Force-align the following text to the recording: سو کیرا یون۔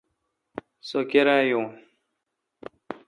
سو 0.87 0.99
کیرا 1.11 1.35
یون۔ 1.51 1.67